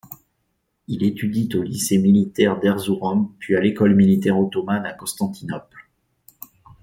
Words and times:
Il 0.87 1.03
étudie 1.03 1.47
au 1.53 1.61
lycée 1.61 1.99
militaire 1.99 2.59
d'Erzurum 2.59 3.31
puis 3.37 3.55
à 3.55 3.61
l'École 3.61 3.93
militaire 3.93 4.39
ottomane 4.39 4.87
à 4.87 4.93
Constantinople. 4.93 5.91